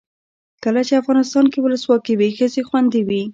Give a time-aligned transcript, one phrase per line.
[0.63, 3.23] کله چې افغانستان کې ولسواکي وي ښځې خوندي وي.